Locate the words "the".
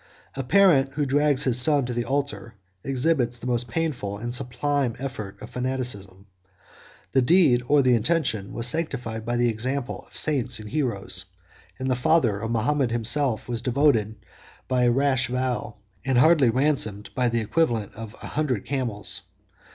1.93-2.05, 3.37-3.45, 7.11-7.21, 7.83-7.93, 9.37-9.47, 11.91-11.95, 17.29-17.39